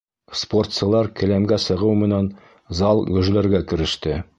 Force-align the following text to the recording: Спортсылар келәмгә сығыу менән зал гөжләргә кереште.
Спортсылар 0.43 1.09
келәмгә 1.21 1.61
сығыу 1.67 1.95
менән 2.01 2.33
зал 2.83 3.05
гөжләргә 3.15 3.67
кереште. 3.73 4.23